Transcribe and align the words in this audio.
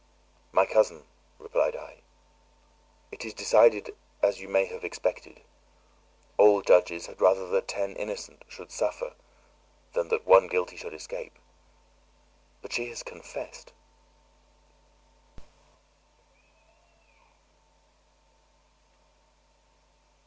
"My 0.51 0.65
cousin," 0.65 1.05
replied 1.37 1.75
I, 1.75 2.01
"it 3.11 3.23
is 3.23 3.35
decided 3.35 3.95
as 4.23 4.39
you 4.41 4.49
may 4.49 4.65
have 4.65 4.83
expected; 4.83 5.43
all 6.39 6.63
judges 6.63 7.05
had 7.05 7.21
rather 7.21 7.47
that 7.49 7.67
ten 7.67 7.95
innocent 7.95 8.43
should 8.47 8.71
suffer 8.71 9.13
than 9.93 10.07
that 10.07 10.25
one 10.25 10.47
guilty 10.47 10.75
should 10.75 10.95
escape. 10.95 11.37
But 12.63 12.73
she 12.73 12.89
has 12.89 13.03
confessed." 13.03 13.73